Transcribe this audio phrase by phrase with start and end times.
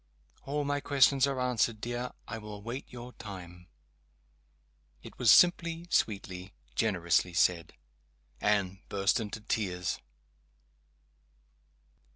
[0.45, 2.09] "All my questions are answered, dear.
[2.27, 3.67] I will wait your time."
[5.03, 7.73] It was simply, sweetly, generously said.
[8.39, 9.99] Anne burst into tears.